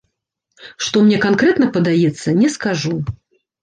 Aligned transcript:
Што 0.85 0.97
мне 1.11 1.21
канкрэтна 1.27 1.71
падаецца, 1.79 2.27
не 2.43 2.55
скажу. 2.59 2.95